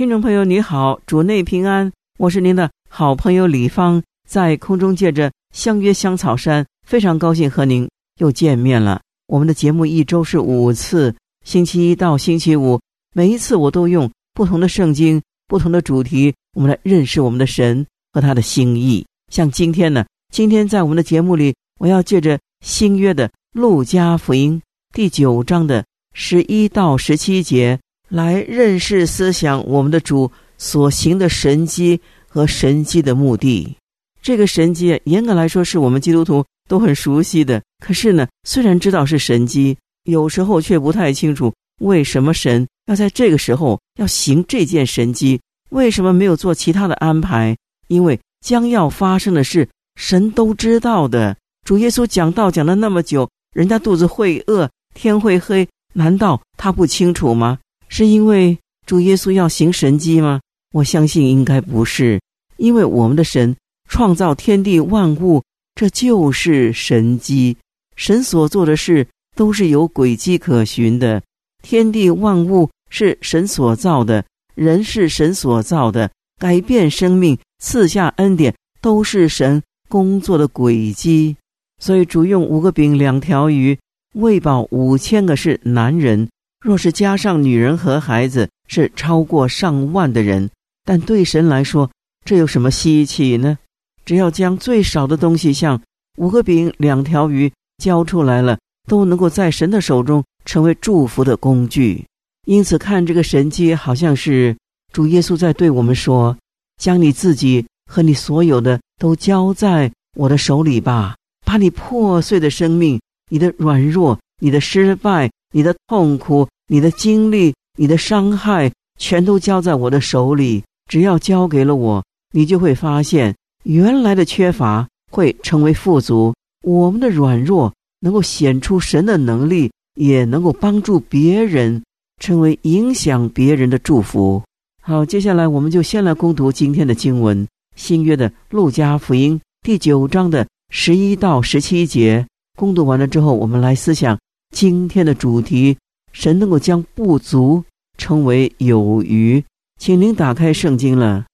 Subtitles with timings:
[0.00, 7.86] 听众朋友，你好，主内平安，我是您的好朋友李芳，在空中借着相约香草山，非常高兴和您
[8.16, 9.02] 又见面了。
[9.26, 11.14] 我们的节目一周是五次，
[11.44, 12.80] 星期一到星期五，
[13.14, 19.04] 每一次我都用不同的圣经、不同的主题，我们来认识我们的神和他的心意。
[19.30, 24.62] 像今天呢，今天在我们的节目里，我要借着新约的路加福音
[24.94, 27.78] 第九章的十一到十七节。
[28.10, 33.76] 来认识思想，我们的主所行的神迹和神迹的目的。
[34.20, 37.62] 这个神迹，严格来说是我们基督徒都很熟悉的。
[37.82, 47.56] 可是呢，虽然知道是神迹，有时候却不太清楚为什么神要在这个时候要行这件神迹，为什么没有做其他的安排？
[47.86, 51.36] 因为将要发生的事，神都知道的。
[51.64, 57.58] 主耶稣讲道讲了那么久，人家肚子会饿，天会黑，难道他不清楚吗？
[57.90, 60.40] 是因为主耶稣要行神迹吗？
[60.72, 62.18] 我相信应该不是，
[62.56, 63.54] 因为我们的神
[63.88, 65.42] 创造天地万物，
[65.74, 67.56] 这就是神迹。
[67.96, 71.20] 神所做的事都是有轨迹可循的。
[71.62, 74.24] 天地万物是神所造的，
[74.54, 81.36] 人是神所造的，改变生命、赐下恩典，都是神工作的轨迹。
[81.78, 83.76] 所以主用五个饼、两条鱼
[84.14, 86.28] 喂饱五千个是男人。
[86.60, 90.50] 若是加上女人和孩子，是超过上万的人。
[90.84, 91.90] 但对神来说，
[92.24, 93.58] 这有什么稀奇呢？
[94.04, 95.80] 只要将最少的东西，像
[96.18, 97.50] 五个饼、两条鱼
[97.82, 102.04] 交出来了，都能够在神的手中成为祝福的工具。
[102.46, 104.56] 因此，看这个神迹，好像是
[104.92, 106.36] 主耶稣在对我们说
[106.76, 118.70] ：“将你自己和你所有的都交在我的手里吧，把你破碎的生命、你的软弱、你的失败。”你的痛苦、你的经历、你的伤害，
[119.00, 120.62] 全都交在我的手里。
[120.88, 123.34] 只要交给了我，你就会发现，
[123.64, 131.82] 原来的缺乏会成为富足；我们的软弱能够显出神的能力，也能够帮助别人，
[132.20, 134.40] 成为影响别人的祝福。
[134.80, 142.24] 好，接下来我们就先来攻读今天的经文，新约的路加福音第九章的十一到十七节。
[142.56, 144.16] 攻读完了之后，我们来思想。
[144.50, 145.78] 今天的主题，
[146.12, 147.64] 神能够将不足
[147.96, 149.42] 称为有余，
[149.78, 151.24] 请您打开圣经了。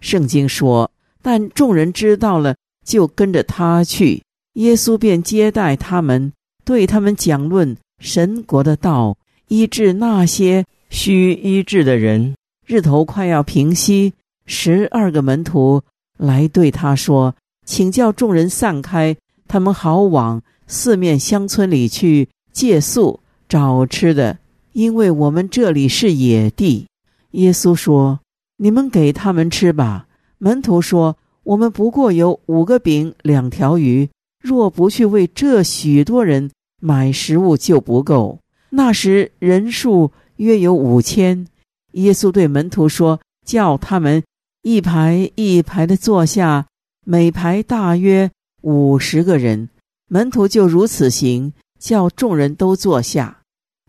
[0.00, 0.90] 圣经说
[1.22, 2.54] ：“但众人知道了，
[2.86, 4.22] 就跟着他去。
[4.54, 6.32] 耶稣便接待他们，
[6.64, 9.16] 对他们讲论神国的道，
[9.48, 12.34] 医治那些需医治的人。
[12.66, 14.12] 日头快要平息，
[14.46, 15.82] 十二个门徒
[16.18, 17.34] 来对他说
[17.66, 19.16] ：‘请叫众人散开，
[19.48, 24.38] 他们好往四面乡村里去。’”借宿找吃的，
[24.72, 26.86] 因为我们这里是野地。
[27.32, 28.20] 耶稣说
[28.58, 30.06] ：“你们给他们吃吧。”
[30.38, 34.08] 门徒说：“我们不过有五个饼两条鱼，
[34.42, 38.38] 若不去为这许多人买食物，就不够。”
[38.70, 41.46] 那时人数约有五千。
[41.92, 44.22] 耶稣对门徒说：“叫他们
[44.62, 46.66] 一排一排的坐下，
[47.04, 48.30] 每排大约
[48.62, 49.68] 五十个人。”
[50.08, 51.52] 门徒就如此行。
[51.82, 53.40] 叫众人都坐下。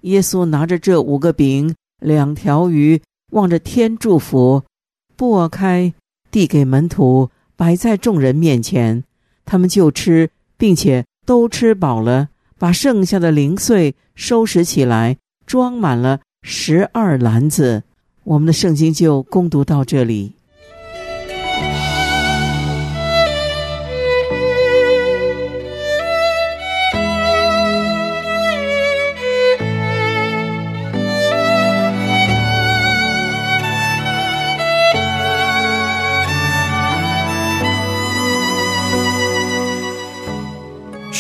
[0.01, 2.99] 耶稣拿着这五个饼、两条鱼，
[3.33, 4.63] 望着天祝福，
[5.15, 5.93] 拨开，
[6.31, 9.03] 递给门徒，摆在众人面前。
[9.45, 15.15] 他们就吃，并且都吃饱了，把剩下的零碎收拾起来，
[15.45, 17.83] 装满了十二篮子。
[18.23, 20.33] 我们的圣经就攻读到这里。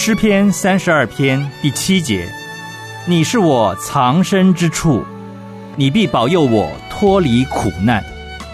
[0.05, 2.27] 诗篇三十二篇第七节：
[3.05, 5.01] 你是我藏身之处，
[5.77, 8.03] 你必保佑我脱离苦难，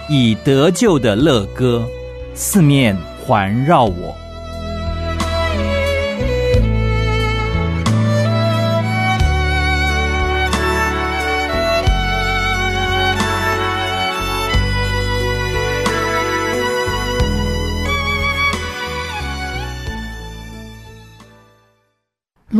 [0.07, 1.83] 以得救的乐歌
[2.35, 4.15] 四面环绕我。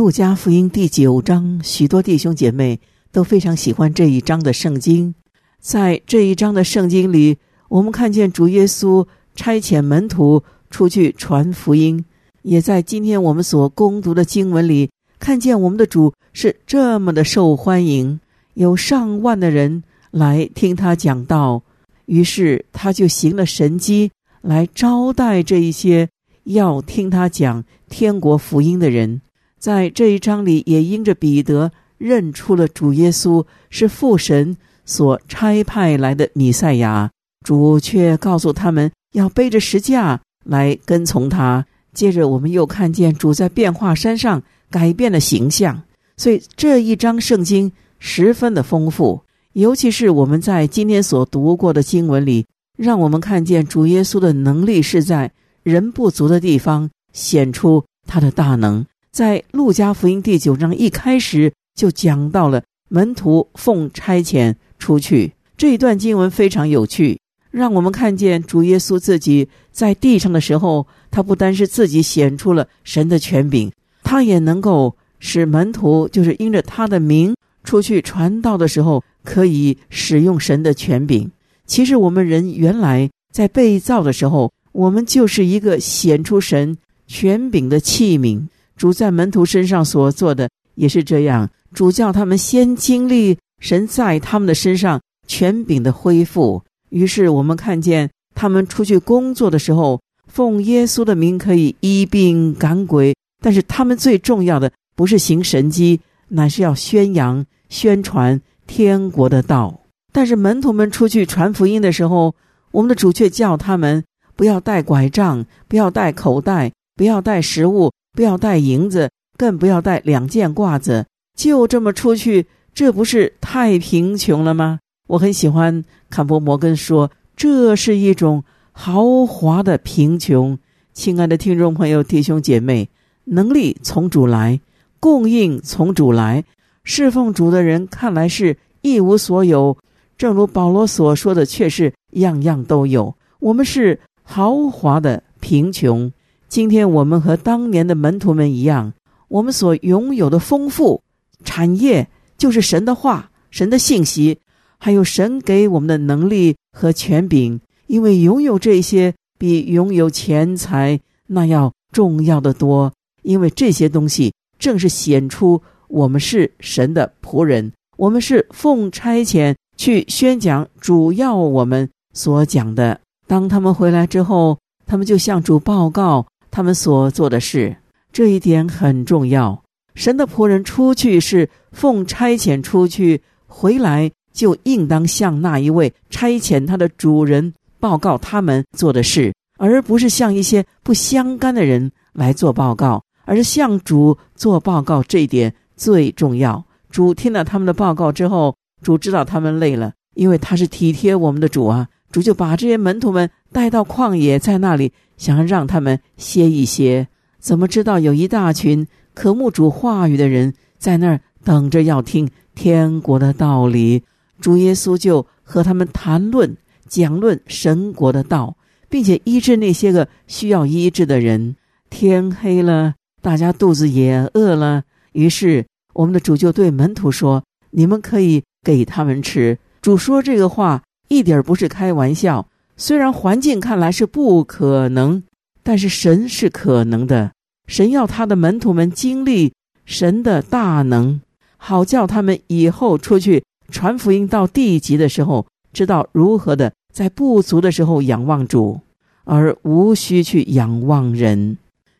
[0.00, 2.80] 路加福音第九章，许多弟兄姐妹
[3.12, 5.14] 都非常喜欢这一章的圣经。
[5.60, 7.36] 在这一章的圣经里，
[7.68, 9.06] 我们看见主耶稣
[9.36, 12.02] 差遣门徒出去传福音，
[12.40, 18.18] 也在今天我们所攻读的经文里，看见我们的主是这么的受欢迎，
[18.54, 21.62] 有上万的人来听他讲道。
[22.06, 24.10] 于是他就行了神迹，
[24.40, 26.08] 来招待这一些
[26.44, 29.20] 要听他讲天国福音的人。
[29.60, 37.10] 在这一章里，也因着彼得认出了主耶稣是父神所差派来的弥赛亚，
[37.44, 41.66] 主却告诉他们要背着石架来跟从他。
[41.92, 45.82] 接着，我们又看见主在变化山上改变了形象，
[46.16, 49.20] 所以这一章圣经十分的丰富。
[49.52, 52.46] 尤其是我们在今天所读过的经文里，
[52.78, 55.32] 让我们看见主耶稣的能力是在
[55.64, 58.86] 人不足的地方显出他的大能。
[59.12, 67.18] 在路加福音第九章一开始就讲到了门徒奉差遣出去这一段经文非常有趣，
[67.50, 73.70] 让我们看见主耶稣自己在地上的时候，他不单是自己显出了神的权柄，
[74.02, 77.34] 他也能够使门徒就是因着他的名
[77.64, 79.02] 出去传道的时候。
[79.22, 81.30] 可以使用神的权柄。
[81.66, 88.46] 其实我们人原来在被造的时候，我们就是一个显出神权柄的器皿。
[88.80, 91.50] 主在门徒身上所做的也是这样。
[91.74, 96.62] 主叫他们先经历神在他们的身上权柄的恢复。
[96.88, 103.14] 于是我们看见他们出去工作的时候，奉耶稣的名可以医病赶鬼。
[103.42, 108.40] 但是他们最重要的不是行神迹，乃是要宣扬、宣传。
[108.66, 109.80] 天国的道，
[110.12, 112.32] 但是门徒们出去传福音的时候，
[112.70, 114.04] 我们的主却叫他们
[114.36, 124.80] 不要带拐杖，不要带口袋，不要带食物，不要带银子，更不要带两件褂子，就这么出去，这不是太贫穷了吗？
[125.08, 130.58] 我很喜欢坎伯摩根说，这是一种豪华的贫穷。
[130.92, 132.88] 亲爱的听众朋友、弟兄姐妹，
[133.24, 134.60] 能力从主来，
[134.98, 136.44] 供应从主来。
[136.82, 139.76] 侍奉主的人看来是一无所有，
[140.18, 143.14] 正如保罗所说的，却是样样都有。
[143.38, 146.12] 我们是豪华的贫穷。
[146.50, 148.92] 今天我们和当年的门徒们一样，
[149.28, 151.00] 我们所拥有的丰富
[151.44, 154.36] 产业，就是神的话、神的信息，
[154.76, 157.60] 还有神给我们的能力和权柄。
[157.86, 160.98] 因为拥有这些，比拥有钱财
[161.28, 162.92] 那要重要的多。
[163.22, 165.62] 因为这些东西正是显出。
[165.86, 173.00] 我们是神的仆人，我们是奉差遣去宣讲主要我们所讲的。
[173.28, 177.76] 当他们回来之后，他们就向主报告他们所做的事，
[178.12, 179.62] 这一点很重要。
[179.94, 195.02] 神的仆人出去是奉差遣出去，回来就应当向那一位差遣他的主人报告他们做的事，而不是向一些不相干的人来做报告，而是向主做报告。
[195.02, 195.54] 这一点。
[195.76, 201.88] 最重要，主听了他们的报告之后，主知道他们累了，因为他是体贴我们的主啊。
[202.10, 207.08] 主就把这些门徒们带到旷野，在那里想要让他们歇一歇。
[207.38, 214.02] 怎么知道有一大群渴慕主话语的人在那儿等着要听天国的道理？
[214.40, 216.56] 主耶稣就和他们谈论、
[216.88, 218.56] 讲论神国的道，
[218.88, 221.56] 并且医治那些个需要医治的人。
[221.88, 225.64] 天黑了，大家肚子也饿了，于是。
[225.92, 232.48] 我们的主就对门徒说：“你们可以给他们吃。”主说这个话一点不是开玩笑。
[232.78, 235.22] 虽然环境看来是不可能，
[235.62, 237.32] 但是神是可能的。
[237.66, 239.52] 神要他的门徒们经历
[239.84, 241.20] 神的大能，
[241.58, 248.80] 好叫他们以后出去传福音到地极的时候，知道如何的在不足的时候仰望主，
[249.24, 251.58] 而无需去仰望人。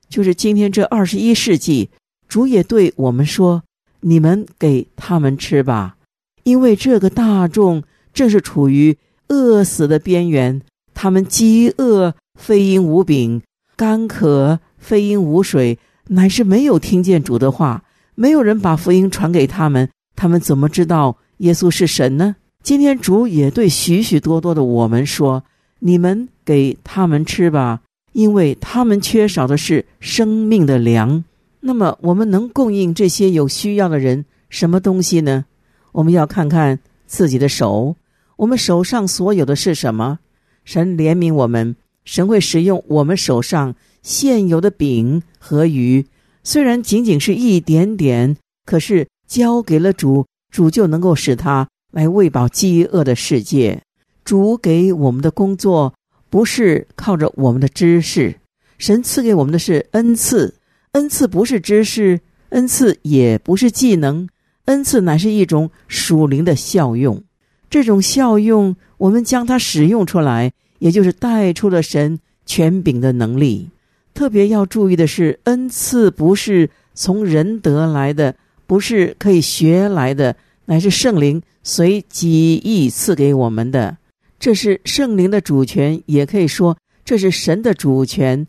[0.09, 1.91] 就是今天这二十一世纪，
[2.27, 3.63] 主也对我们说。
[4.03, 5.97] 你们给他们吃吧，
[6.45, 8.97] 因为这个大众正是处于
[9.29, 10.61] 饿死的边缘。
[10.95, 13.41] 他们饥饿，非因无饼；
[13.77, 17.85] 干渴，非因无水，乃是没有听见主的话。
[18.15, 22.37] 没有人把福音传给他们，他们怎么知道耶稣是神呢？
[22.63, 25.43] 今天主也对许许多多的我们说
[25.81, 27.81] ：“你们给他们吃吧，
[28.13, 31.25] 因为他们缺少的是生命的粮。”
[31.61, 35.47] 那么，我们能供应这些有需要的人什么东西呢？
[35.93, 37.97] 我们要看看自己的手，
[38.41, 40.19] 我们手上所有的是什么？
[40.65, 46.07] 神怜悯我们，神会使用我们手上现有的饼和鱼。
[46.43, 53.83] 虽然仅仅是一点点，可是交给了主，主就能够使他来喂饱饥饿的世界。
[54.25, 55.93] 主给我们的工作
[56.31, 58.41] 不是靠着我们的知识，
[58.79, 60.55] 神赐给我们的是恩赐。
[60.93, 62.19] 恩赐不是知识，
[62.49, 64.27] 恩赐也不是技能，
[64.65, 67.23] 恩赐乃是一种属灵的效用。
[67.71, 73.71] 这种效用，我们将它使用出来，也就是带出了神权柄的能力。
[74.13, 78.35] 特别要注意的是，恩赐不是从人得来的，
[78.67, 80.35] 不是可以学来的，
[80.67, 83.97] 乃是圣灵随己意赐给我们的。
[84.41, 88.47] 这是圣灵的主权，也可以说这是神的主权。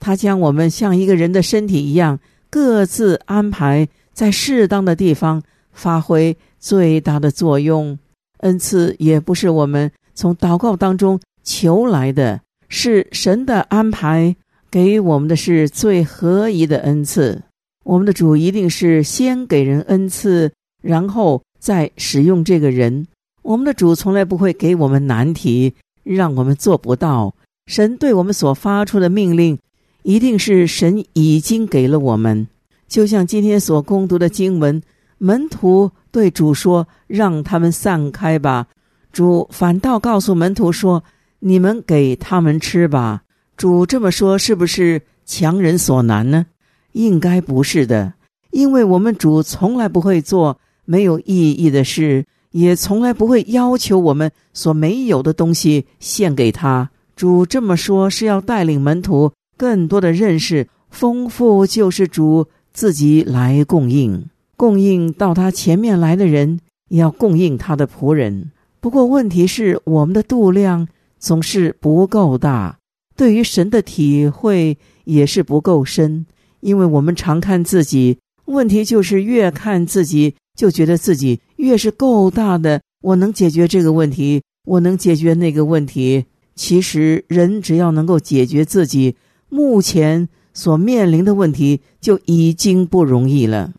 [0.00, 2.18] 他将我们像一个人的身体一样，
[2.50, 7.98] 各自安排在适当的地方，发挥最大的作用。
[8.44, 14.34] 恩赐也不是我们从祷告当中求来的，是神的安排。
[14.70, 17.40] 给我们的是最合宜的恩赐。
[17.84, 20.50] 我们的主一定是先给人恩赐，
[20.82, 23.06] 然后再使用这个人。
[23.42, 25.72] 我们的主从来不会给我们难题，
[26.02, 27.32] 让我们做不到。
[27.66, 29.56] 神对我们所发出的命令，
[30.02, 32.48] 一定是神已经给了我们。
[32.88, 34.82] 就像今天所攻读的经文，
[35.18, 38.66] 门徒对主说：“让他们散开吧。”
[39.12, 41.04] 主反倒告诉门徒说
[41.40, 43.22] ：“你们给他们吃吧。”
[43.56, 46.46] 主这么说，是不是强人所难呢？
[46.92, 48.14] 应该不是的，
[48.50, 56.90] 因为我们主从来不会做没有意义的事，也从来不会要求我们所没有的东西献给他。
[57.16, 64.28] 主这么说，是要带领门徒更多的认识丰富救世主自己来供应，
[64.64, 68.50] 供应到他前面来的人，也要供应他的仆人。
[68.80, 72.78] 不过问题是，我们的度量总是不够大。
[73.14, 76.24] 对于神的体会也是不够深，
[76.60, 78.16] 因为我们常看自己，
[78.46, 86.24] 问题就是越看自己，就觉得自己越是够大的，我能解决这个问题，我能解决那个问题。
[86.54, 89.14] 其实，人只要能够解决自己
[89.50, 93.74] 目前所面临的问题，就已经不容易了。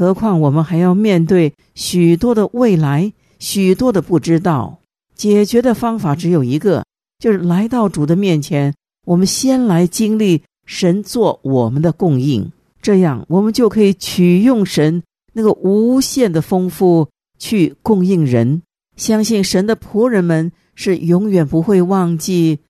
[0.00, 4.78] 何况我们还要面对许多的未来，许多的不知道。
[5.14, 6.86] 解决的方法只有一个，
[7.18, 8.72] 就是来到主的面前。
[9.04, 15.02] 我们先来经历神做我们的供应，这样我们就可以取用神
[15.34, 18.62] 那个无限的丰富去供应人。
[18.96, 22.60] 相信神的仆人们是永远不会忘记，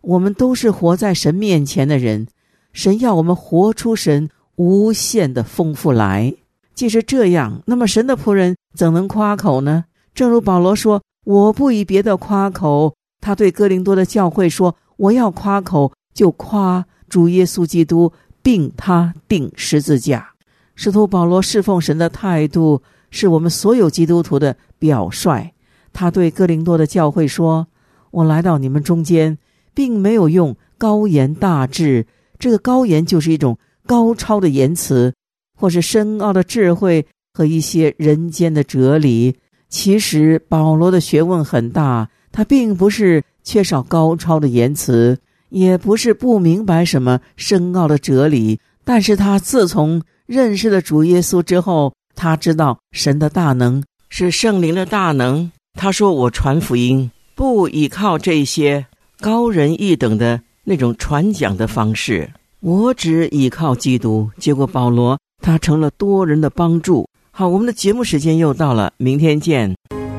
[0.00, 2.26] 我们都是活在神面前的人。
[2.72, 6.34] 神要我们活出神无限的丰富来。
[6.74, 9.84] 既是这样，那么神的仆人怎能夸口呢？
[10.14, 14.76] 正如保罗说：“我不以别的夸口。”他对哥林多的教会说。
[15.00, 18.12] 我要夸口，就夸主耶稣基督，
[18.42, 20.32] 并他定十字架。
[20.74, 25.52] 使徒保罗侍奉神的态度，是我们所有基督徒的表率。
[25.94, 27.66] 他对哥林多的教会说
[28.12, 29.38] ：“我来到你们中间，
[29.72, 32.06] 并没有用高言大志。
[32.38, 35.14] 这个高言就是一种高超的言辞，
[35.60, 39.36] 或是深奥的智慧和一些人间的哲理。
[39.68, 48.60] 其实保罗的学问很大，他并不是。”缺少高超的言辞，也不是不明白什么深奥的哲理。
[48.84, 55.50] 但是他自从认识了主耶稣之后，他知道神的大能是圣灵的大能。
[55.72, 58.84] 他说：“我传福音不依靠这些
[59.20, 67.08] 高人一等的那种传讲的方式，我只依靠基督。”结果保罗他成了多人的帮助。
[67.30, 69.74] 好我们的节目时间又到了明天见。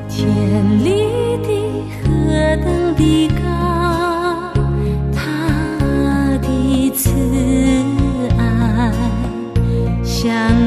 [0.08, 0.26] 千
[0.84, 0.90] 里
[1.42, 1.48] 的
[2.02, 4.52] 河等的高
[5.14, 7.10] 他的慈
[8.38, 8.92] 爱
[10.02, 10.61] 像